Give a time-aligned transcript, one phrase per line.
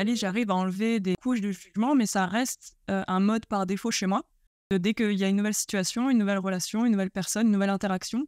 [0.00, 3.66] l'analyse, j'arrive à enlever des couches de jugement, mais ça reste euh, un mode par
[3.66, 4.22] défaut chez moi.
[4.70, 7.70] Dès qu'il y a une nouvelle situation, une nouvelle relation, une nouvelle personne, une nouvelle
[7.70, 8.24] interaction,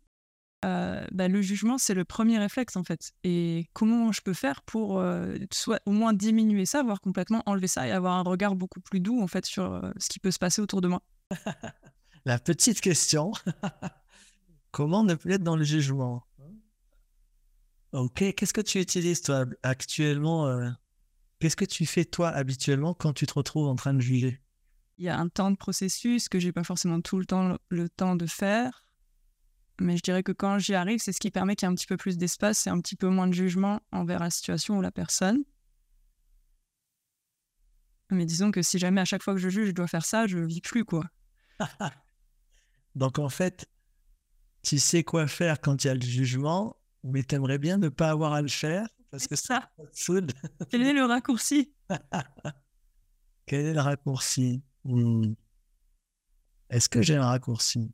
[0.65, 3.13] euh, bah, le jugement, c'est le premier réflexe en fait.
[3.25, 7.69] Et comment je peux faire pour euh, soit au moins diminuer ça, voire complètement enlever
[7.69, 10.39] ça et avoir un regard beaucoup plus doux en fait sur ce qui peut se
[10.39, 11.03] passer autour de moi?
[12.25, 13.33] La petite question.
[14.73, 16.25] comment ne plus être dans le jugement?
[17.93, 20.71] Ok, qu'est-ce que tu utilises toi actuellement euh,
[21.43, 24.41] Qu'est-ce que tu fais toi habituellement quand tu te retrouves en train de juger?
[24.99, 27.89] Il y a un temps de processus que j'ai pas forcément tout le temps le
[27.89, 28.87] temps de faire,
[29.81, 31.75] mais je dirais que quand j'y arrive, c'est ce qui permet qu'il y ait un
[31.75, 34.83] petit peu plus d'espace et un petit peu moins de jugement envers la situation ou
[34.83, 35.43] la personne.
[38.13, 40.29] Mais disons que si jamais à chaque fois que je juge, je dois faire ça,
[40.29, 41.07] je vis plus quoi.
[42.95, 43.69] Donc en fait,
[44.63, 48.11] tu sais quoi faire quand il y a le jugement mais t'aimerais bien ne pas
[48.11, 49.71] avoir à le faire parce que ça.
[50.71, 51.73] Quel est le raccourci?
[53.47, 54.63] Quel est le raccourci?
[54.85, 55.35] Hmm.
[56.71, 57.93] Est-ce que j'ai un raccourci?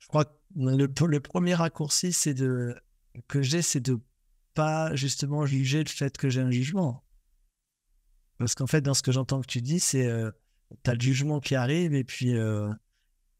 [0.00, 2.76] Je crois que le, le premier raccourci c'est de
[3.28, 4.00] que j'ai, c'est de
[4.54, 7.04] pas justement juger le fait que j'ai un jugement.
[8.38, 10.32] Parce qu'en fait, dans ce que j'entends que tu dis, c'est euh,
[10.82, 12.72] tu as le jugement qui arrive et puis euh,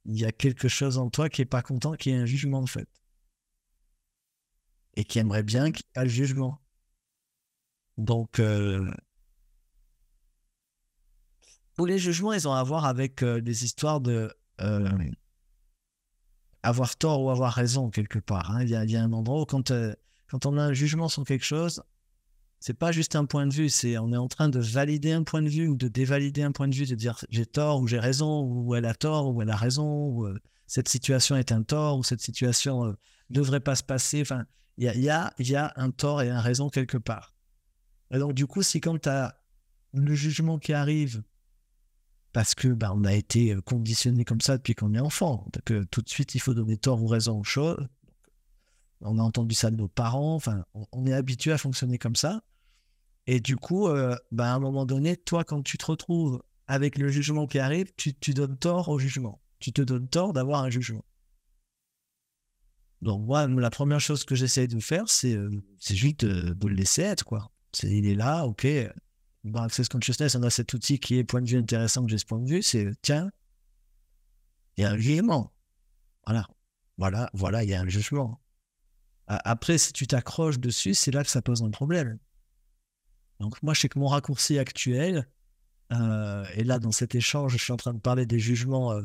[0.04, 2.60] il y a quelque chose en toi qui est pas content, qui est un jugement
[2.60, 2.88] en fait.
[4.94, 6.60] Et qui aimerait bien qu'il n'y ait le jugement.
[7.98, 8.90] Donc, euh,
[11.84, 14.88] les jugements, ils ont à voir avec euh, des histoires de euh,
[16.62, 18.50] avoir tort ou avoir raison quelque part.
[18.50, 18.62] Hein.
[18.62, 19.72] Il, y a, un endroit où quand,
[20.28, 21.82] quand on a un jugement sur quelque chose,
[22.62, 25.24] c'est pas juste un point de vue, c'est on est en train de valider un
[25.24, 27.88] point de vue ou de dévalider un point de vue, de dire j'ai tort ou
[27.88, 31.50] j'ai raison, ou elle a tort ou elle a raison, ou euh, cette situation est
[31.50, 32.96] un tort, ou cette situation ne euh,
[33.30, 34.22] devrait pas se passer.
[34.78, 37.34] Il y a, un tort et un raison quelque part.
[38.10, 39.38] Et donc, du coup, si quand tu as
[39.94, 41.22] le jugement qui arrive,
[42.32, 45.84] parce que bah, on a été euh, conditionné comme ça depuis qu'on est enfant, que
[45.84, 47.86] tout de suite il faut donner tort ou raison aux choses.
[49.02, 52.42] On a entendu ça de nos parents, enfin, on est habitué à fonctionner comme ça.
[53.26, 56.98] Et du coup, euh, bah, à un moment donné, toi, quand tu te retrouves avec
[56.98, 59.40] le jugement qui arrive, tu, tu donnes tort au jugement.
[59.58, 61.04] Tu te donnes tort d'avoir un jugement.
[63.02, 67.02] Donc moi, la première chose que j'essaie de faire, c'est euh, juste de, le laisser
[67.02, 67.24] être.
[67.24, 67.50] quoi.
[67.82, 68.66] il est là, ok.
[69.44, 72.18] Dans Access Consciousness, on a cet outil qui est point de vue intéressant que j'ai
[72.18, 73.30] ce point de vue, c'est tiens,
[74.76, 75.52] il y a un jugement.
[76.24, 76.46] Voilà,
[76.96, 78.40] voilà, voilà, il y a un jugement.
[79.26, 82.18] Après, si tu t'accroches dessus, c'est là que ça pose un problème.
[83.40, 85.26] Donc moi, je sais que mon raccourci actuel,
[85.92, 89.02] euh, et là, dans cet échange, je suis en train de parler des jugements euh,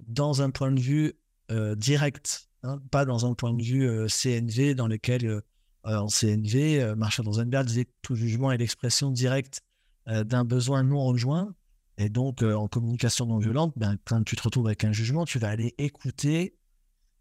[0.00, 1.14] dans un point de vue
[1.50, 5.42] euh, direct, hein, pas dans un point de vue CNV dans lequel,
[5.84, 9.62] en CNV, Marshall Rosenberg disait que tout jugement est l'expression directe
[10.06, 11.54] d'un besoin non rejoint.
[11.96, 15.38] Et donc, en communication non violente, ben, quand tu te retrouves avec un jugement, tu
[15.38, 16.54] vas aller écouter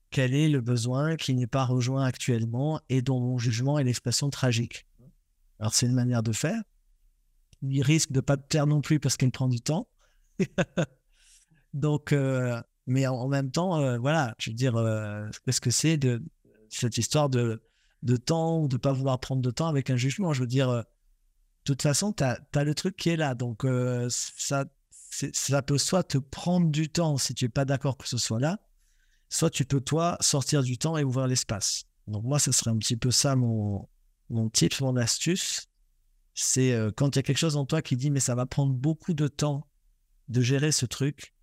[0.09, 4.29] quel est le besoin qui n'est pas rejoint actuellement et dont mon jugement est l'expression
[4.29, 4.85] tragique.
[5.59, 6.61] Alors, c'est une manière de faire.
[7.61, 9.87] Il risque de ne pas te taire non plus parce qu'il prend du temps.
[11.73, 15.97] Donc, euh, mais en, même temps, euh, voilà, je veux dire, euh, qu'est-ce que c'est
[15.97, 16.23] de
[16.69, 17.61] cette histoire de,
[18.03, 20.33] de temps ou de ne pas vouloir prendre de temps avec un jugement?
[20.33, 20.83] Je veux dire, de
[21.63, 23.35] toute façon, tu as, le truc qui est là.
[23.35, 23.65] Donc,
[24.09, 24.65] ça,
[25.33, 28.39] ça peut soit te prendre du temps si tu n'es pas d'accord que ce soit
[28.39, 28.59] là,
[29.29, 31.85] soit tu peux, toi, sortir du temps et ouvrir l'espace.
[32.07, 33.87] Donc, moi, ce serait un petit peu ça mon,
[34.29, 35.67] mon tip, mon astuce,
[36.33, 38.45] c'est euh, quand il y a quelque chose en toi qui dit mais ça va
[38.45, 39.67] prendre beaucoup de temps
[40.29, 41.33] de gérer ce truc.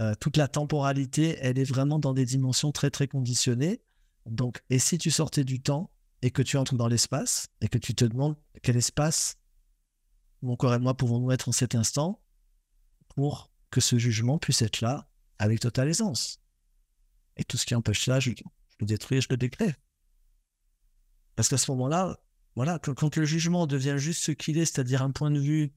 [0.00, 3.82] Euh, toute la temporalité, elle est vraiment dans des dimensions très très conditionnées.
[4.26, 5.90] Donc, et si tu sortais du temps
[6.22, 9.36] et que tu entres dans l'espace et que tu te demandes quel espace
[10.42, 12.22] mon corps et moi pouvons-nous être en cet instant
[13.14, 15.08] pour que ce jugement puisse être là
[15.38, 16.40] avec totale aisance.
[17.36, 18.30] Et tout ce qui empêche ça, je,
[18.80, 19.78] le détruis, je le décrète.
[21.36, 22.18] Parce qu'à ce moment-là,
[22.56, 25.72] voilà, quand, le jugement devient juste ce qu'il est, c'est-à-dire un point de vue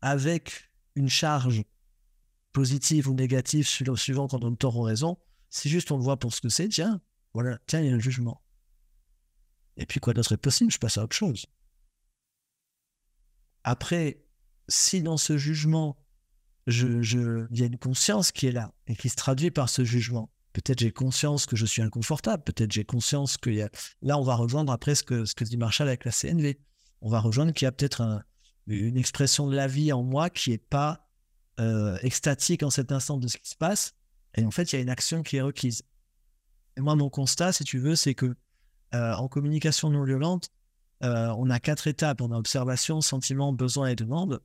[0.00, 1.64] avec une charge
[2.52, 5.18] positive ou négative suivant quand on tort ou raison,
[5.50, 7.00] si juste on le voit pour ce que c'est, tiens,
[7.34, 8.42] voilà, tiens, il y a un jugement.
[9.76, 10.70] Et puis quoi d'autre est possible?
[10.70, 11.46] Je passe à autre chose.
[13.64, 14.24] Après,
[14.68, 15.96] si dans ce jugement,
[16.66, 19.68] je, je, il y a une conscience qui est là et qui se traduit par
[19.68, 22.42] ce jugement, Peut-être j'ai conscience que je suis inconfortable.
[22.44, 23.70] Peut-être j'ai conscience qu'il y a.
[24.02, 26.58] Là, on va rejoindre après ce que, ce que dit Marshall avec la CNV.
[27.00, 28.22] On va rejoindre qu'il y a peut-être
[28.66, 31.08] une expression de la vie en moi qui n'est pas
[31.60, 33.92] euh, extatique en cet instant de ce qui se passe.
[34.34, 35.82] Et en fait, il y a une action qui est requise.
[36.78, 38.34] Et moi, mon constat, si tu veux, c'est que
[38.94, 40.48] euh, en communication non violente,
[41.04, 42.22] euh, on a quatre étapes.
[42.22, 44.40] On a observation, sentiment, besoin et demande.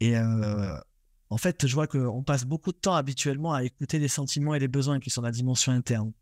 [0.00, 4.54] Et en fait, je vois qu'on passe beaucoup de temps habituellement à écouter les sentiments
[4.54, 6.12] et les besoins qui sont la dimension interne.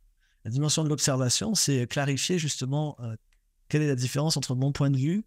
[0.45, 2.97] La dimension de l'observation, c'est clarifier justement
[3.69, 5.25] quelle est la différence entre mon point de vue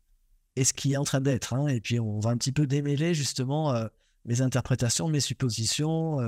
[0.55, 1.53] et ce qui est en train d'être.
[1.53, 1.67] Hein.
[1.67, 3.73] Et puis, on va un petit peu démêler justement
[4.25, 6.19] mes interprétations, mes suppositions,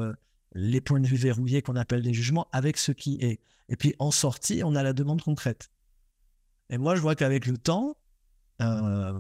[0.54, 3.40] les points de vue verrouillés qu'on appelle les jugements avec ce qui est.
[3.70, 5.70] Et puis, en sortie, on a la demande concrète.
[6.70, 7.98] Et moi, je vois qu'avec le temps,
[8.62, 9.20] euh,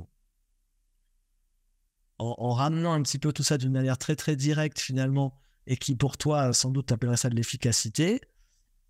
[2.18, 5.38] en, ramenant un petit peu tout ça d'une manière très très directe finalement,
[5.68, 8.21] et qui pour toi, sans doute, appellerait ça de l'efficacité,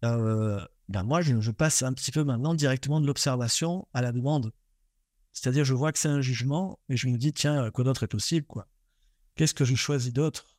[0.06, 4.54] euh, ben moi, je, passe un petit peu maintenant directement de l'observation à la demande.
[5.34, 8.08] C'est-à-dire, je vois que c'est un jugement, et je me dis, tiens, quoi d'autre est
[8.08, 8.68] possible, quoi
[9.38, 10.58] Qu'est-ce que je choisis d'autre?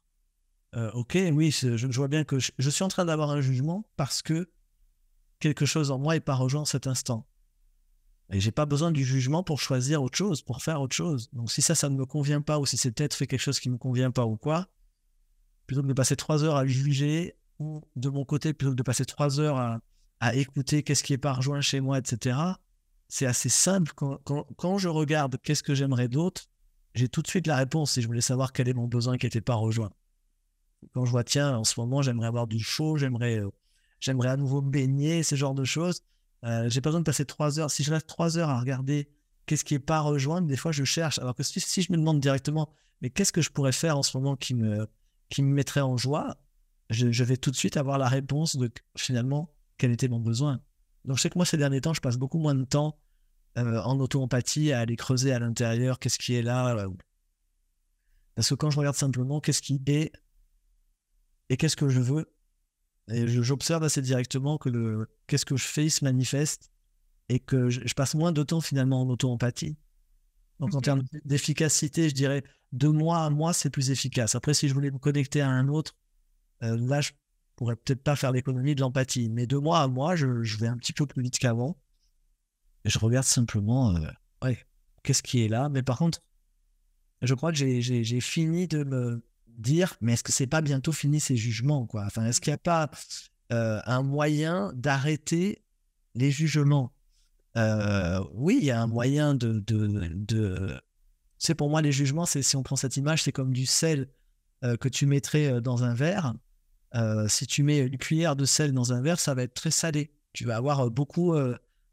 [0.76, 4.22] Euh, Ok, oui, je, vois bien que je, suis en train d'avoir un jugement parce
[4.22, 4.50] que
[5.40, 7.26] quelque chose en moi n'est pas rejoint cet instant.
[8.30, 11.28] Et j'ai pas besoin du jugement pour choisir autre chose, pour faire autre chose.
[11.32, 13.58] Donc si ça, ça ne me convient pas, ou si c'est peut-être fait quelque chose
[13.58, 14.69] qui ne me convient pas ou quoi,
[15.66, 19.04] plutôt que de passer trois heures à juger, de mon côté, plutôt que de passer
[19.04, 19.80] trois heures
[20.20, 22.38] à, écouter qu'est-ce qui est pas rejoint chez moi, etc.,
[23.08, 23.92] c'est assez simple.
[23.94, 26.48] Quand je regarde qu'est-ce que j'aimerais d'autre,
[26.98, 29.26] j'ai tout de suite la réponse si je voulais savoir quel est mon besoin qui
[29.26, 29.90] n'était pas rejoint.
[30.92, 33.50] Quand je vois, tiens, en ce moment, j'aimerais avoir du chaud, j'aimerais, euh,
[34.24, 36.02] à nouveau baigner, ce genre de choses,
[36.44, 37.70] euh, j'ai pas besoin de passer trois heures.
[37.70, 39.08] Si je reste trois heures à regarder
[39.46, 41.18] qu'est-ce qui est pas rejoint, des fois je cherche.
[41.18, 42.70] Alors que si, je me demande directement,
[43.00, 44.86] mais qu'est-ce que je pourrais faire en ce moment qui me,
[45.30, 46.36] qui me mettrait en joie,
[46.90, 50.60] je, vais tout de suite avoir la réponse de finalement quel était mon besoin.
[51.04, 52.98] Donc je sais que moi ces derniers temps, je passe beaucoup moins de temps
[53.58, 56.76] euh, en auto-empathie à aller creuser à l'intérieur qu'est-ce qui est là.
[56.76, 56.88] Euh,
[58.34, 60.12] parce que quand je regarde simplement qu'est-ce qui est
[61.50, 62.31] et qu'est-ce que je veux,
[63.10, 66.70] et j'observe assez directement que le qu'est-ce que je fais se manifeste
[67.28, 69.76] et que je, passe moins de temps finalement en auto-empathie.
[70.61, 74.34] Donc en termes d'efficacité, je dirais de moi à moi, c'est plus efficace.
[74.34, 75.96] Après, si je voulais me connecter à un autre,
[76.62, 77.12] euh, là, je
[77.56, 79.28] pourrais peut-être pas faire l'économie de l'empathie.
[79.31, 80.26] Mais de moi à moi, je,
[80.58, 81.76] vais un petit peu plus vite qu'avant.
[82.88, 84.08] Je regarde simplement, euh,
[84.43, 84.58] ouais,
[85.02, 85.69] qu'est-ce qui est là.
[85.69, 86.20] Mais par contre,
[87.23, 91.20] je crois que j'ai fini de me dire, mais est-ce que c'est pas bientôt fini
[91.20, 92.08] ces jugements quoi?
[92.25, 92.90] Est-ce qu'il n'y a pas
[93.52, 95.62] euh, un moyen d'arrêter
[96.14, 96.93] les jugements?
[97.56, 100.81] Euh, Oui, il y a un moyen de, de, de...
[101.38, 104.08] C'est pour moi les jugements, si on prend cette image, c'est comme du sel
[104.64, 106.35] euh, que tu mettrais dans un verre.
[107.29, 110.12] si tu mets une cuillère de sel dans un verre, ça va être très salé.
[110.32, 111.35] Tu vas avoir beaucoup,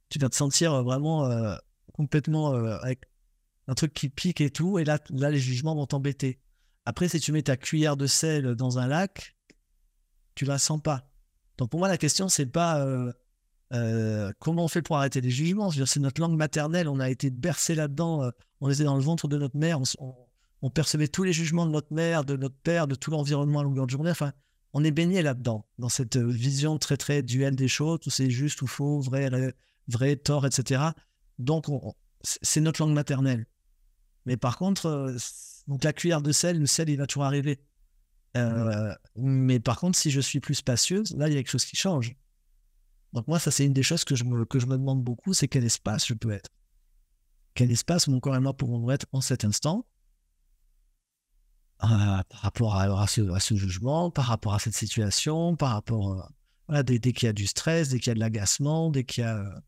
[0.10, 1.30] tu vas te sentir vraiment
[1.94, 3.02] complètement avec
[3.68, 6.40] un truc qui pique et tout, et là, là les jugements vont t'embêter.
[6.86, 9.36] Après, si tu mets ta cuillère de sel dans un lac,
[10.36, 11.10] tu la sens pas.
[11.57, 13.12] Donc pour moi, la question, c'est pas euh,
[13.74, 15.72] euh, comment on fait pour arrêter les jugements?
[15.72, 18.30] C'est notre langue maternelle, on a été bercé là-dedans, euh,
[18.62, 19.80] on était dans le ventre de notre mère,
[20.62, 23.63] on, percevait tous les jugements de notre mère, de notre père, de tout l'environnement à
[23.63, 24.10] longueur de journée.
[24.10, 24.34] Enfin,
[24.74, 28.62] on est baigné là-dedans, dans cette vision très très duelle des choses, tout c'est juste
[28.63, 29.30] ou faux, vrai,
[29.88, 30.84] vrai, tort, etc.
[31.40, 31.66] Donc
[32.22, 33.46] c'est notre langue maternelle.
[34.26, 35.16] Mais par contre,
[35.68, 37.60] donc la cuillère de sel, le sel, il va toujours arriver.
[38.38, 41.66] Euh, mais par contre, si je suis plus spacieuse, là, il y a quelque chose
[41.66, 42.16] qui change.
[43.13, 45.34] Donc moi, ça, c'est une des choses que je me, que je me demande beaucoup,
[45.34, 46.50] c'est quel espace je peux être.
[47.54, 49.86] Quel espace mon corps et moi pourront être en cet instant
[51.84, 56.30] euh, par rapport à, ce, jugement, par rapport à cette situation, par rapport...
[56.68, 59.04] voilà, dès, dès qu'il y a du stress, dès qu'il y a de l'agacement, dès
[59.04, 59.62] qu'il y a...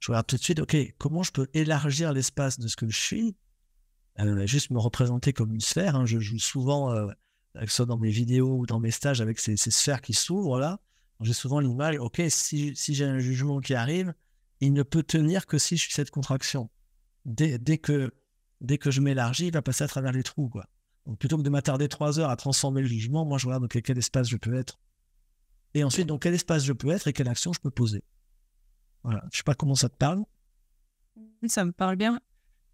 [0.00, 2.98] Je regarde tout de suite, OK, comment je peux élargir l'espace de ce que je
[2.98, 3.36] suis?
[4.46, 5.96] Juste me représenter comme une sphère.
[5.96, 6.06] Hein.
[6.06, 7.08] Je joue souvent, euh,
[7.54, 10.80] que soit dans mes vidéos ou dans mes stages, avec ces, sphères qui s'ouvrent là.
[11.20, 14.14] J'ai souvent l'image, ok, si, j'ai un jugement qui arrive,
[14.60, 16.70] il ne peut tenir que si je suis cette contraction.
[17.24, 18.12] Dès, que,
[18.60, 20.48] dès que je m'élargis, il va passer à travers les trous.
[20.48, 20.66] Quoi.
[21.06, 23.68] Donc plutôt que de m'attarder trois heures à transformer le jugement, moi je regarde dans
[23.68, 24.78] quel espace je peux être.
[25.74, 28.02] Et ensuite, dans quel espace je peux être et quelle action je peux poser.
[29.02, 29.24] Voilà.
[29.32, 30.24] Je sais pas comment ça te parle.
[31.46, 32.20] Ça me parle bien.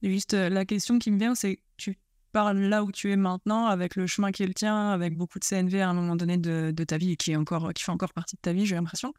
[0.02, 1.98] Juste euh, la question qui me vient, c'est tu
[2.32, 5.38] parles là où tu es maintenant, avec le chemin qui est le tien, avec beaucoup
[5.38, 8.12] de CNV à un moment donné de, ta vie qui, est encore, qui fait encore
[8.12, 9.14] partie de ta vie, j'ai l'impression.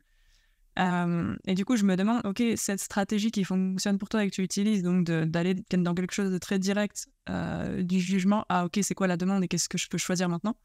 [0.78, 4.30] Euh, et du coup, je me demande, ok, cette stratégie qui fonctionne pour toi et
[4.30, 8.66] que tu utilises, donc d'aller dans quelque chose de très direct euh, du jugement, ah
[8.66, 10.56] ok, c'est quoi la demande et qu'est-ce que je peux choisir maintenant?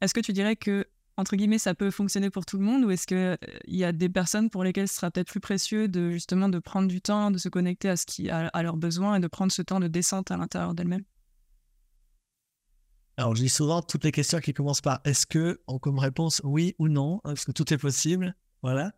[0.00, 2.90] Est-ce que tu dirais que entre guillemets, ça peut fonctionner pour tout le monde ou
[2.90, 6.10] est-ce qu'il euh, y a des personnes pour lesquelles ce sera peut-être plus précieux de
[6.10, 9.20] justement de prendre du temps, de se connecter à, ce qui, à, leurs besoins et
[9.20, 11.04] de prendre ce temps de descente à l'intérieur d'elles-mêmes?
[13.16, 16.40] Alors, je dis souvent toutes les questions qui commencent par est-ce que ont comme réponse
[16.42, 18.34] oui ou non, hein, parce que tout est possible.
[18.62, 18.92] Voilà.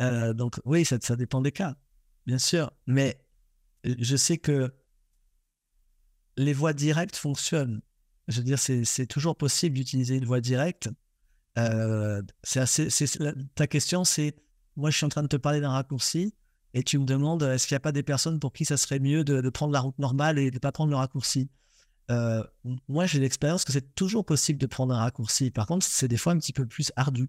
[0.00, 1.76] Euh, donc, oui, ça, ça dépend des cas,
[2.26, 2.72] bien sûr.
[2.88, 3.24] Mais
[3.84, 4.74] je sais que
[6.36, 7.82] les voies directes fonctionnent.
[8.26, 10.88] Je veux dire, c'est toujours possible d'utiliser une voie directe.
[11.58, 12.22] Euh,
[13.54, 14.34] ta question, c'est
[14.76, 16.34] moi, je suis en train de te parler d'un raccourci
[16.74, 19.00] et tu me demandes est-ce qu'il n'y a pas des personnes pour qui ça serait
[19.00, 21.50] mieux de, prendre la route normale et de ne pas prendre le raccourci?
[22.10, 22.42] Euh,
[22.88, 25.50] Moi, j'ai l'expérience que c'est toujours possible de prendre un raccourci.
[25.50, 27.28] Par contre, c'est des fois un petit peu plus ardu.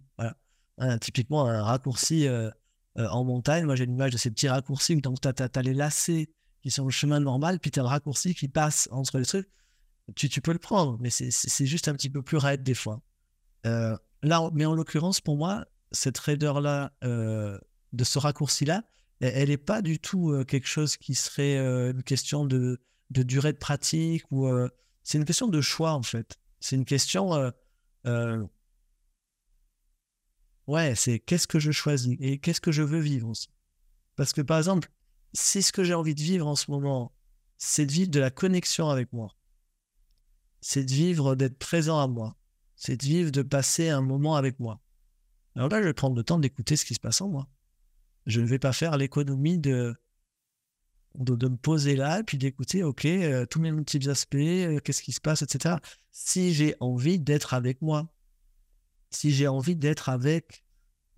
[0.78, 2.50] Hein, typiquement, un raccourci euh,
[2.96, 6.30] en montagne, moi j'ai l'image de ces petits raccourcis où tu as, les lacets
[6.62, 9.50] qui sont le chemin normal, puis tu as le raccourci qui passe entre les trucs.
[10.16, 13.02] Tu, tu peux le prendre, mais c'est juste un petit peu plus raide des fois.
[14.24, 17.58] Là, mais en l'occurrence, pour moi, cette raideur-là, euh,
[17.92, 18.84] de ce raccourci-là,
[19.20, 23.54] elle n'est pas du tout euh, quelque chose qui serait une question de, de, durée
[23.54, 24.50] de pratique ou
[25.04, 26.40] c'est une question de choix en fait.
[26.60, 27.54] C'est une question,
[30.68, 33.50] ouais, c'est qu'est-ce que je choisis et qu'est-ce que je veux vivre aussi.
[34.16, 34.90] Parce que par exemple,
[35.34, 37.12] si ce que j'ai envie de vivre en ce moment,
[37.58, 39.36] c'est de vivre de la connexion avec moi,
[40.62, 42.36] c'est de vivre d'être présent à moi,
[42.86, 44.82] c'est de vivre, de passer un moment avec moi.
[45.56, 47.48] Alors là, je vais prendre le temps d'écouter ce qui se passe en moi.
[48.26, 49.96] Je ne vais pas faire l'économie de,
[51.16, 55.02] de, me poser là et puis d'écouter, OK, euh, tous mes multiples aspects, euh, qu'est-ce
[55.02, 55.76] qui se passe, etc.
[56.12, 58.14] Si j'ai envie d'être avec moi,
[59.12, 60.66] si j'ai envie d'être avec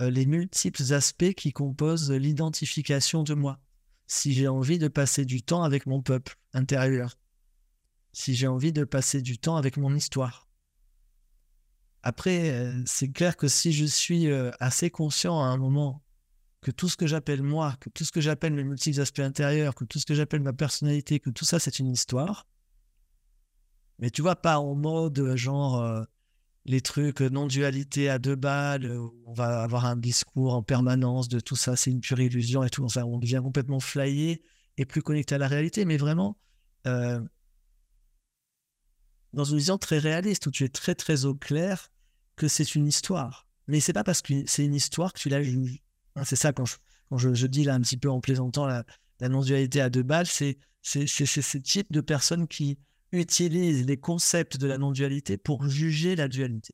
[0.02, 3.60] euh, les multiples aspects qui composent l'identification de moi,
[4.06, 7.18] si j'ai envie de passer du temps avec mon peuple intérieur,
[8.14, 10.45] si j'ai envie de passer du temps avec mon histoire,
[12.06, 16.04] après, euh, c'est clair que si je suis euh, assez conscient à un moment
[16.62, 19.74] que tout ce que j'appelle moi, que tout ce que j'appelle mes multiples aspects intérieurs,
[19.74, 22.46] que tout ce que j'appelle ma personnalité, que tout ça c'est une histoire,
[23.98, 26.06] mais tu vois, pas en mode euh, genre
[26.66, 31.56] les trucs non-dualité à deux balles, on va avoir un discours en permanence de tout
[31.56, 32.86] ça, c'est une pure illusion et tout.
[32.96, 34.44] On devient complètement flyé
[34.78, 36.38] et plus connecté à la réalité, mais vraiment
[39.34, 41.90] dans une vision très réaliste où tu es très très au clair
[42.36, 43.48] que c'est une histoire.
[43.68, 45.82] Mais c'est pas parce que c'est une histoire que tu la juges.
[46.24, 46.76] C'est ça quand, je,
[47.10, 48.86] quand je, dis là un petit peu en plaisantant la,
[49.22, 52.78] non-dualité à deux balles, c'est ce type de personnes qui
[53.12, 56.74] utilisent les concepts de la non-dualité pour juger la dualité.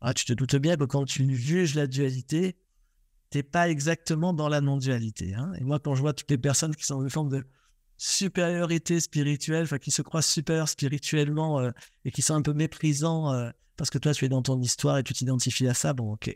[0.00, 2.56] Ah, tu te doutes bien que quand tu juges la dualité,
[3.30, 5.34] t'es pas exactement dans la non-dualité.
[5.34, 5.52] Hein.
[5.58, 7.44] Et moi, quand je vois toutes les personnes qui sont en forme de
[7.96, 11.70] supériorité spirituelle, enfin qui se croient supérieurs spirituellement euh,
[12.04, 14.98] et qui sont un peu méprisants euh, parce que toi, tu es dans ton histoire
[14.98, 16.34] et tu t'identifies à ça, bon, ok.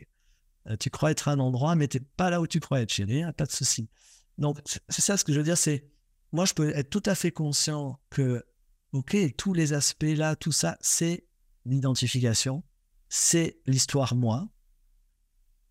[0.67, 2.81] Euh, tu crois être à un endroit, mais tu n'es pas là où tu crois
[2.81, 3.89] être, chérie, hein, pas de souci.
[4.37, 5.87] Donc, c'est ça ce que je veux dire, c'est,
[6.31, 8.45] moi, je peux être tout à fait conscient que,
[8.93, 11.25] ok, tous les aspects là, tout ça, c'est
[11.65, 12.63] l'identification,
[13.09, 14.47] c'est l'histoire moi,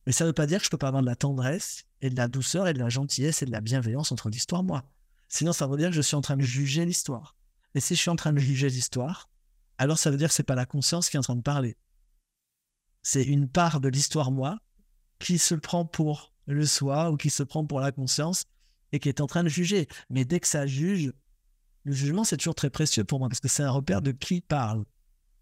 [0.06, 2.10] mais ça ne veut pas dire que je peux pas avoir de la tendresse et
[2.10, 4.84] de la douceur et de la gentillesse et de la bienveillance entre l'histoire moi.
[5.28, 7.36] Sinon, ça veut dire que je suis en train de juger l'histoire.
[7.74, 9.30] Et si je suis en train de juger l'histoire,
[9.80, 11.78] alors ça veut dire que c'est pas la conscience qui est en train de parler.
[13.02, 14.58] C'est une part de l'histoire moi
[15.18, 18.44] qui se prend pour le soi ou qui se prend pour la conscience
[18.92, 19.88] et qui est en train de juger.
[20.10, 21.14] Mais dès que ça juge,
[21.84, 24.42] le jugement c'est toujours très précieux pour moi parce que c'est un repère de qui
[24.42, 24.84] parle.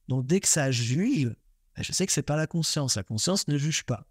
[0.06, 1.34] Donc dès que ça juge,
[1.74, 2.94] ben, je sais que c'est pas la conscience.
[2.94, 4.06] La conscience ne juge pas.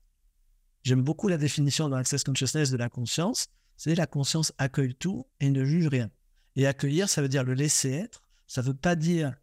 [0.84, 3.48] J'aime beaucoup la définition dans Access Consciousness de la conscience.
[3.78, 6.12] C'est la conscience accueille tout et ne juge rien.
[6.58, 8.24] Et accueillir, ça veut dire le laisser être.
[8.46, 9.34] Ça veut pas dire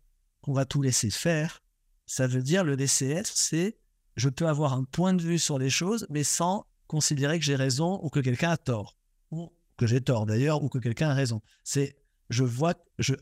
[0.45, 1.63] qu'on va tout laisser faire.
[2.05, 3.79] Ça veut dire le être, c'est
[4.15, 7.57] je peux avoir un point de vue sur les choses, mais sans considérer que j'ai
[7.57, 8.99] raison ou que quelqu'un a tort.
[9.31, 11.41] Ou que j'ai tort d'ailleurs, ou que quelqu'un a raison.
[11.65, 11.97] C'est
[12.29, 13.15] je vois, je,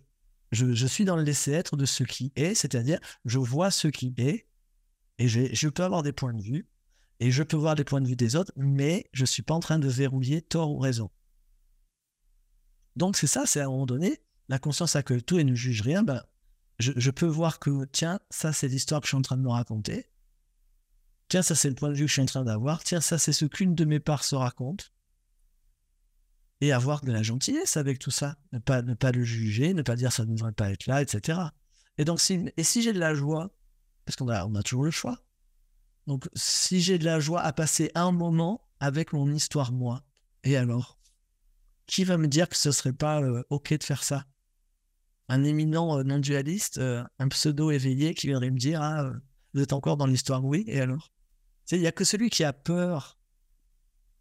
[0.50, 4.14] je, suis dans le laisser être de ce qui est, c'est-à-dire je vois ce qui
[4.16, 4.48] est,
[5.18, 6.66] et je peux avoir des points de vue,
[7.20, 9.54] et je peux voir les points de vue des autres, mais je ne suis pas
[9.54, 11.08] en train de verrouiller tort ou raison.
[12.96, 15.82] Donc c'est ça, c'est à un moment donné, la conscience accueille tout et ne juge
[15.82, 16.20] rien, ben,
[16.78, 19.50] je, peux voir que, tiens, ça c'est l'histoire que je suis en train de me
[19.50, 20.06] raconter.
[21.28, 22.82] Tiens, ça c'est le point de vue que je suis en train d'avoir.
[22.82, 24.92] Tiens, ça c'est ce qu'une de mes parts se raconte.
[26.60, 28.36] Et avoir de la gentillesse avec tout ça.
[28.52, 31.02] Ne pas, ne pas le juger, ne pas dire ça ne devrait pas être là,
[31.02, 31.40] etc.
[31.98, 33.50] Et donc, si, et si j'ai de la joie,
[34.04, 35.18] parce qu'on a, on a toujours le choix.
[36.06, 40.04] Donc, si j'ai de la joie à passer un moment avec mon histoire, moi,
[40.44, 40.98] et alors
[41.86, 44.26] Qui va me dire que ce serait pas euh, OK de faire ça?
[45.32, 49.12] Un éminent euh, non-dualiste, euh, un pseudo éveillé qui viendrait me dire ah, euh,
[49.54, 51.10] Vous êtes encore dans l'histoire Oui, et alors?
[51.70, 53.18] Il n'y a que celui qui a peur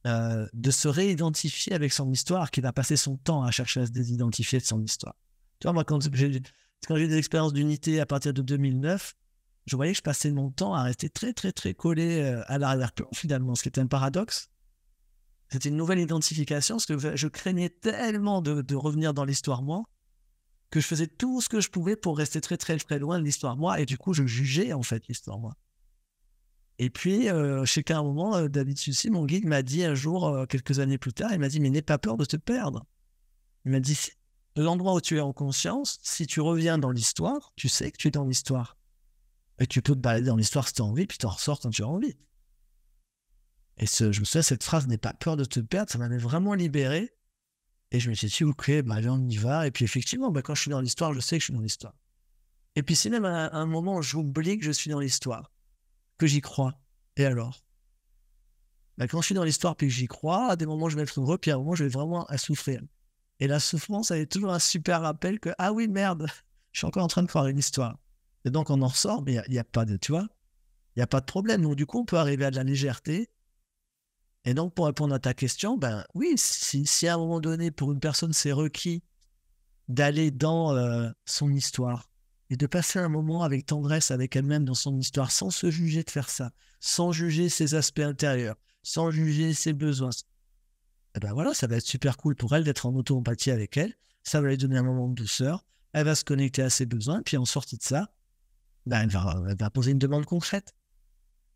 [0.06, 3.92] de se réidentifier avec son histoire qui va passer son temps à chercher à se
[3.92, 5.16] désidentifier de son histoire.
[5.60, 9.16] Tu vois, moi, quand j'ai, eu des expériences d'unité à partir de 2009,
[9.68, 13.08] je voyais que je passais mon temps à rester très, très, très collé à l'arrière-plan,
[13.14, 14.50] finalement, ce qui était un paradoxe.
[15.52, 19.84] C'était une nouvelle identification parce que je craignais tellement de, revenir dans l'histoire moi
[20.72, 23.24] que je faisais tout ce que je pouvais pour rester très très très loin de
[23.24, 25.56] l'histoire moi et du coup je jugeais en fait l'histoire moi.
[26.80, 30.28] Et puis, euh, qu'à un moment, euh, David Sussi, mon guide, m'a dit un jour,
[30.28, 32.88] euh, quelques années plus tard, il m'a dit, mais n'aie pas peur de te perdre.
[33.66, 34.00] Il m'a dit,
[34.56, 38.08] l'endroit où tu es en conscience, si tu reviens dans l'histoire, tu sais que tu
[38.08, 38.78] es dans l'histoire.
[39.60, 41.60] Et tu peux te balader dans l'histoire si tu as envie, puis tu en ressors
[41.60, 42.18] quand tu as envie.
[43.78, 46.56] Et je me souviens, cette phrase, n'aie pas peur de te perdre, ça m'avait vraiment
[46.56, 47.14] libéré.
[47.92, 49.68] Et je me suis dit, ok, bah, on y va.
[49.68, 51.62] Et puis effectivement, bah, quand je suis dans l'histoire, je sais que je suis dans
[51.62, 51.94] l'histoire.
[52.76, 55.52] Et puis si même un moment, j'oublie que je suis dans l'histoire,
[56.18, 56.80] que j'y crois.
[57.18, 57.62] Et alors?
[58.98, 61.04] Bah, Quand je suis dans l'histoire puis que j'y crois, à des moments je vais
[61.04, 62.82] être heureux, puis à un moment je vais vraiment souffrir.
[63.40, 66.28] Et la souffrance, elle est toujours un super rappel que ah oui, merde,
[66.72, 67.98] je suis encore en train de croire une histoire.
[68.46, 70.28] Et donc on en ressort, mais il n'y a, pas de, tu vois,
[70.96, 71.64] il n'y a pas de problème.
[71.64, 73.30] Donc du coup, on peut arriver à de la légèreté.
[74.46, 77.92] Et donc pour répondre à ta question, ben oui, si, à un moment donné, pour
[77.92, 79.04] une personne, c'est requis
[79.88, 82.10] d'aller dans euh, son histoire,
[82.52, 86.04] et de passer un moment avec tendresse avec elle-même dans son histoire, sans se juger
[86.04, 90.10] de faire ça, sans juger ses aspects intérieurs, sans juger ses besoins.
[91.16, 93.96] Eh ben voilà, ça va être super cool pour elle d'être en auto-empathie avec elle.
[94.24, 95.66] Ça va lui donner un moment de douceur.
[95.94, 97.22] Elle va se connecter à ses besoins.
[97.22, 98.10] Puis en sortie de ça,
[98.86, 99.10] ben elle,
[99.58, 100.74] va, poser une demande concrète.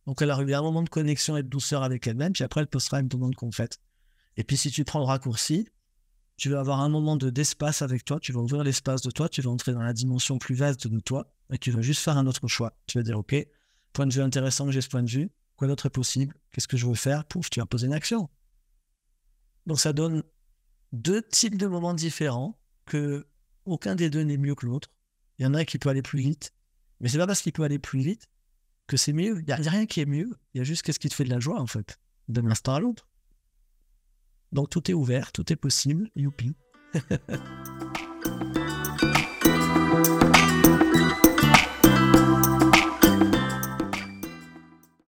[0.06, 2.34] Donc elle a eu un moment de connexion et de douceur avec elle-même.
[2.34, 3.80] Puis après, elle posera une demande concrète.
[4.38, 5.68] Et puis si tu prends le raccourci,
[6.38, 9.30] tu vas avoir un moment de d'espace avec toi, tu vas ouvrir l'espace de toi,
[9.30, 12.18] tu vas entrer dans la dimension plus vaste de toi, et tu vas juste faire
[12.18, 12.78] un autre choix.
[12.88, 13.36] Tu vas dire, OK,
[13.94, 16.78] point de vue intéressant, j'ai ce point de vue, quoi d'autre est possible, qu'est-ce que
[16.78, 18.30] je veux faire, pouf, tu vas poser une action.
[19.66, 20.24] Donc ça donne
[20.92, 23.26] deux types de moments différents, que
[23.66, 24.90] aucun des deux n'est mieux que l'autre.
[25.40, 26.54] Il y en a qui peut aller plus vite,
[27.00, 28.30] mais c'est pas parce qu'il peut aller plus vite
[28.88, 29.40] que c'est mieux.
[29.40, 31.24] Il n'y a rien qui est mieux, il y a juste qu'est-ce qui te fait
[31.24, 33.08] de la joie, en fait, d'un instant à l'autre.
[34.52, 36.10] Donc tout est ouvert, tout est possible.
[36.16, 36.56] Youpi.